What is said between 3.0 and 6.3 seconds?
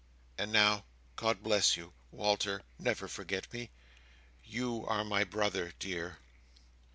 forget me. You are my brother, dear!"